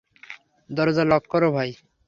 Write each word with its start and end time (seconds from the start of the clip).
দরজা 0.69 1.03
লক 1.03 1.23
করো, 1.29 1.49
ভাই। 1.51 1.69